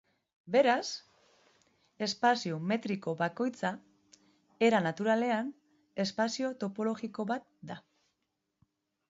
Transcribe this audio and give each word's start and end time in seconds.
Beraz, 0.53 0.87
espazio 2.05 2.57
metriko 2.71 3.13
bakoitza, 3.19 3.71
era 4.69 4.81
naturalean, 4.87 5.53
espazio 6.07 6.51
topologiko 6.65 7.29
bat 7.35 7.47
da. 7.75 7.79